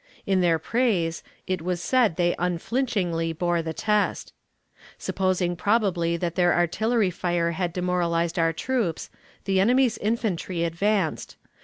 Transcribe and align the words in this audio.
In 0.25 0.41
their 0.41 0.57
praise, 0.57 1.21
it 1.45 1.61
was 1.61 1.79
said 1.79 2.15
they 2.15 2.33
unflinchingly 2.39 3.33
bore 3.33 3.61
the 3.61 3.71
test. 3.71 4.33
Supposing 4.97 5.55
probably 5.55 6.17
that 6.17 6.33
their 6.33 6.55
artillery 6.55 7.11
fire 7.11 7.51
had 7.51 7.71
demoralized 7.71 8.39
our 8.39 8.51
troops, 8.51 9.11
the 9.45 9.59
enemy's 9.59 9.99
infantry 9.99 10.63
advanced. 10.63 11.37